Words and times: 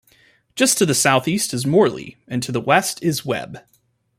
Just 0.55 0.79
to 0.79 0.85
the 0.87 0.95
southeast 0.95 1.53
is 1.53 1.67
Morley, 1.67 2.17
and 2.27 2.41
to 2.41 2.51
the 2.51 2.59
west 2.59 3.03
is 3.03 3.23
Webb. 3.23 3.59